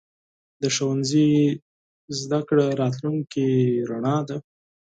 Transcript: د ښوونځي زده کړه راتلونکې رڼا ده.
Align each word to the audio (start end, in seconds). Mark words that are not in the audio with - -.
د 0.61 0.63
ښوونځي 0.75 1.29
زده 2.19 2.39
کړه 2.49 2.65
راتلونکې 2.81 3.47
رڼا 3.89 4.17
ده. 4.27 4.37